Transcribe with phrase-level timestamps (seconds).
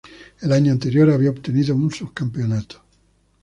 [0.39, 2.81] El año anterior había obtenido el subcampeonato.